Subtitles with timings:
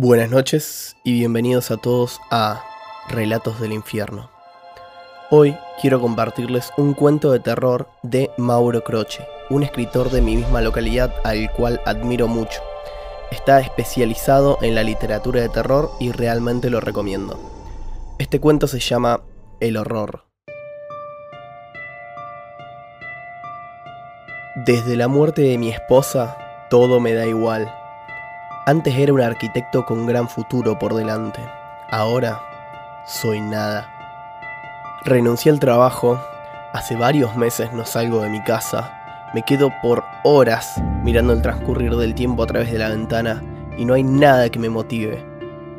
[0.00, 2.62] Buenas noches y bienvenidos a todos a
[3.08, 4.30] Relatos del Infierno.
[5.28, 10.60] Hoy quiero compartirles un cuento de terror de Mauro Croce, un escritor de mi misma
[10.60, 12.60] localidad al cual admiro mucho.
[13.32, 17.36] Está especializado en la literatura de terror y realmente lo recomiendo.
[18.20, 19.22] Este cuento se llama
[19.58, 20.26] El horror.
[24.64, 26.38] Desde la muerte de mi esposa,
[26.70, 27.68] todo me da igual.
[28.68, 31.40] Antes era un arquitecto con gran futuro por delante.
[31.90, 32.38] Ahora
[33.06, 33.88] soy nada.
[35.06, 36.20] Renuncié al trabajo.
[36.74, 38.92] Hace varios meses no salgo de mi casa.
[39.32, 43.42] Me quedo por horas mirando el transcurrir del tiempo a través de la ventana
[43.78, 45.24] y no hay nada que me motive.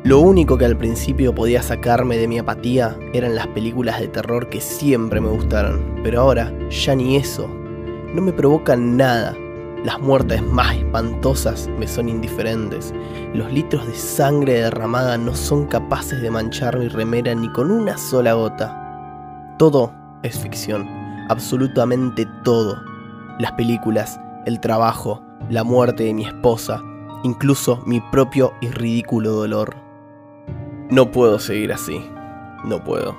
[0.02, 4.48] Lo único que al principio podía sacarme de mi apatía eran las películas de terror
[4.48, 7.46] que siempre me gustaron, pero ahora ya ni eso.
[7.46, 9.36] No me provocan nada.
[9.84, 12.92] Las muertes más espantosas me son indiferentes.
[13.32, 17.96] Los litros de sangre derramada no son capaces de manchar mi remera ni con una
[17.96, 19.54] sola gota.
[19.58, 19.90] Todo
[20.22, 20.86] es ficción,
[21.30, 22.82] absolutamente todo.
[23.38, 26.82] Las películas, el trabajo, la muerte de mi esposa,
[27.22, 29.76] incluso mi propio y ridículo dolor.
[30.90, 32.04] No puedo seguir así,
[32.64, 33.16] no puedo.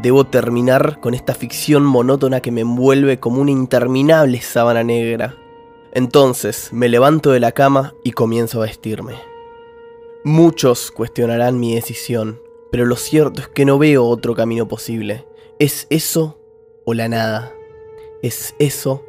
[0.00, 5.34] Debo terminar con esta ficción monótona que me envuelve como una interminable sábana negra.
[5.96, 9.14] Entonces me levanto de la cama y comienzo a vestirme.
[10.24, 12.38] Muchos cuestionarán mi decisión,
[12.70, 15.24] pero lo cierto es que no veo otro camino posible.
[15.58, 16.38] ¿Es eso
[16.84, 17.54] o la nada?
[18.22, 19.06] ¿Es eso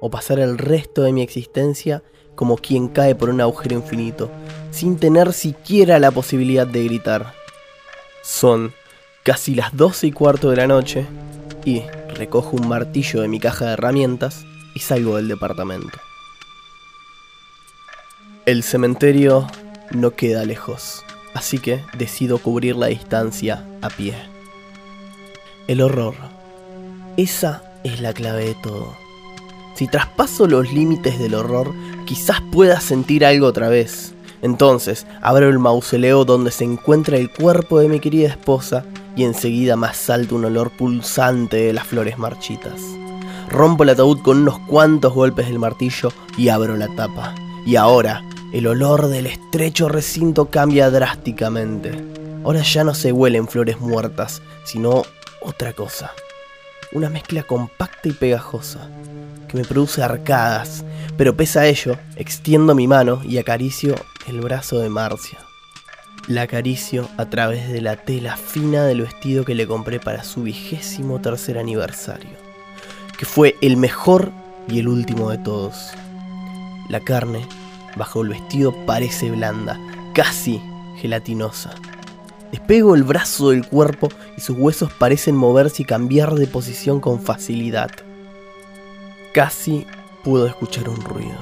[0.00, 2.02] o pasar el resto de mi existencia
[2.34, 4.28] como quien cae por un agujero infinito,
[4.72, 7.32] sin tener siquiera la posibilidad de gritar?
[8.24, 8.72] Son
[9.22, 11.06] casi las 12 y cuarto de la noche
[11.64, 15.96] y recojo un martillo de mi caja de herramientas y salgo del departamento.
[18.46, 19.46] El cementerio
[19.90, 24.14] no queda lejos, así que decido cubrir la distancia a pie.
[25.66, 26.14] El horror.
[27.16, 28.94] Esa es la clave de todo.
[29.76, 31.72] Si traspaso los límites del horror,
[32.04, 34.12] quizás pueda sentir algo otra vez.
[34.42, 38.84] Entonces, abro el mausoleo donde se encuentra el cuerpo de mi querida esposa
[39.16, 42.78] y enseguida me asalta un olor pulsante de las flores marchitas.
[43.48, 47.34] Rompo el ataúd con unos cuantos golpes del martillo y abro la tapa.
[47.64, 48.22] Y ahora,
[48.54, 51.90] el olor del estrecho recinto cambia drásticamente.
[52.44, 55.02] Ahora ya no se huelen flores muertas, sino
[55.40, 56.12] otra cosa.
[56.92, 58.88] Una mezcla compacta y pegajosa,
[59.48, 60.84] que me produce arcadas,
[61.16, 63.96] pero pese a ello, extiendo mi mano y acaricio
[64.28, 65.40] el brazo de Marcia.
[66.28, 70.44] La acaricio a través de la tela fina del vestido que le compré para su
[70.44, 72.38] vigésimo tercer aniversario,
[73.18, 74.30] que fue el mejor
[74.68, 75.90] y el último de todos.
[76.88, 77.48] La carne
[77.96, 79.78] bajo el vestido parece blanda,
[80.14, 80.62] casi
[80.96, 81.74] gelatinosa.
[82.50, 87.20] Despego el brazo del cuerpo y sus huesos parecen moverse y cambiar de posición con
[87.20, 87.90] facilidad.
[89.32, 89.86] Casi
[90.22, 91.38] puedo escuchar un ruido,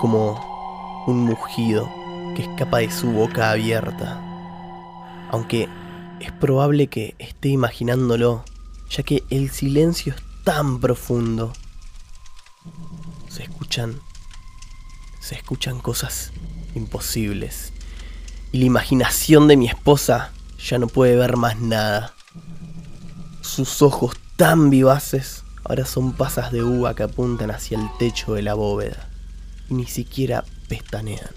[0.00, 1.88] como un mugido
[2.34, 4.20] que escapa de su boca abierta.
[5.30, 5.68] Aunque
[6.20, 8.44] es probable que esté imaginándolo,
[8.88, 11.52] ya que el silencio es tan profundo.
[13.28, 14.00] Se escuchan
[15.22, 16.32] se escuchan cosas
[16.74, 17.72] imposibles.
[18.50, 22.12] Y la imaginación de mi esposa ya no puede ver más nada.
[23.40, 28.42] Sus ojos tan vivaces ahora son pasas de uva que apuntan hacia el techo de
[28.42, 29.08] la bóveda.
[29.70, 31.30] Y ni siquiera pestanean.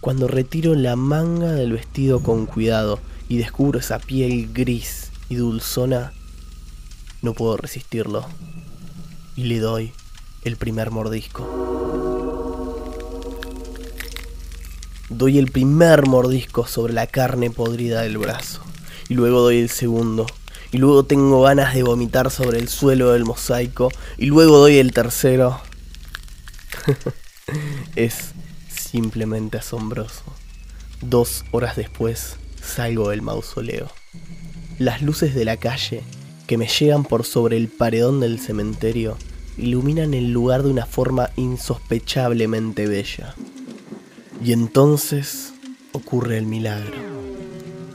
[0.00, 2.98] Cuando retiro la manga del vestido con cuidado
[3.28, 6.12] y descubro esa piel gris y dulzona,
[7.22, 8.26] no puedo resistirlo.
[9.36, 9.92] Y le doy
[10.44, 11.46] el primer mordisco.
[15.08, 18.60] Doy el primer mordisco sobre la carne podrida del brazo.
[19.08, 20.26] Y luego doy el segundo.
[20.72, 23.90] Y luego tengo ganas de vomitar sobre el suelo del mosaico.
[24.16, 25.60] Y luego doy el tercero.
[27.96, 28.32] es
[28.68, 30.24] simplemente asombroso.
[31.02, 33.90] Dos horas después salgo del mausoleo.
[34.78, 36.02] Las luces de la calle
[36.46, 39.16] que me llegan por sobre el paredón del cementerio
[39.58, 43.34] iluminan el lugar de una forma insospechablemente bella.
[44.44, 45.52] Y entonces
[45.92, 46.96] ocurre el milagro.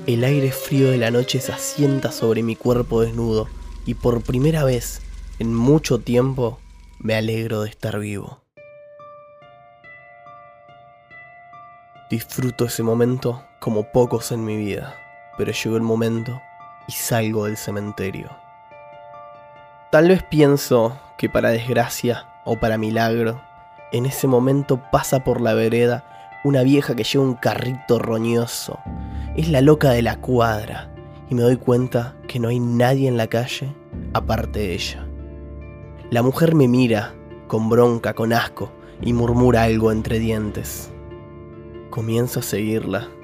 [0.06, 3.50] El aire frío de la noche se asienta sobre mi cuerpo desnudo
[3.86, 5.01] y por primera vez
[5.39, 6.59] en mucho tiempo
[7.00, 8.39] me alegro de estar vivo.
[12.09, 14.95] Disfruto ese momento como pocos en mi vida,
[15.38, 16.42] pero llegó el momento
[16.88, 18.30] y salgo del cementerio.
[19.92, 23.41] Tal vez pienso que para desgracia o para milagro,
[23.91, 26.03] en ese momento pasa por la vereda
[26.43, 28.79] una vieja que lleva un carrito roñoso.
[29.35, 30.89] Es la loca de la cuadra.
[31.29, 33.73] Y me doy cuenta que no hay nadie en la calle
[34.13, 35.05] aparte de ella.
[36.09, 37.13] La mujer me mira,
[37.47, 38.71] con bronca, con asco,
[39.01, 40.91] y murmura algo entre dientes.
[41.89, 43.07] Comienzo a seguirla.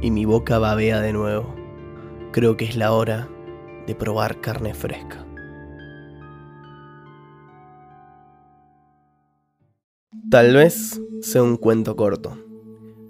[0.00, 1.54] Y mi boca babea de nuevo.
[2.32, 3.28] Creo que es la hora
[3.86, 5.25] de probar carne fresca.
[10.28, 12.36] Tal vez sea un cuento corto.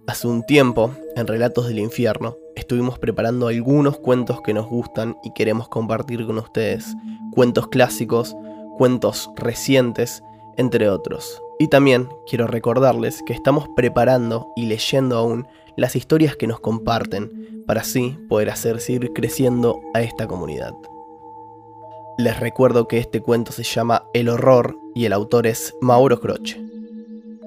[0.06, 5.32] Hace un tiempo, en Relatos del Infierno, estuvimos preparando algunos cuentos que nos gustan y
[5.32, 6.84] queremos compartir con ustedes.
[7.32, 8.36] Cuentos clásicos,
[8.76, 10.22] cuentos recientes,
[10.58, 11.42] entre otros.
[11.58, 17.64] Y también quiero recordarles que estamos preparando y leyendo aún las historias que nos comparten
[17.66, 20.74] para así poder hacer seguir creciendo a esta comunidad.
[22.18, 26.75] Les recuerdo que este cuento se llama El horror y el autor es Mauro Croce.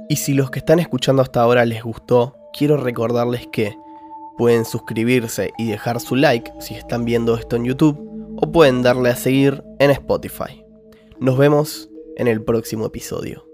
[0.10, 3.78] Y si los que están escuchando hasta ahora les gustó, quiero recordarles que
[4.40, 7.98] pueden suscribirse y dejar su like si están viendo esto en YouTube
[8.42, 10.66] o pueden darle a seguir en Spotify.
[11.20, 13.49] Nos vemos en el próximo episodio.